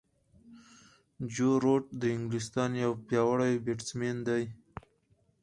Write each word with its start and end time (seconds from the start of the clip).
جو 1.33 1.49
روټ 1.63 1.83
د 2.01 2.03
انګلستان 2.17 2.69
یو 2.83 2.91
پیاوړی 3.07 3.53
بیټسمېن 3.65 4.17
دئ. 4.27 4.43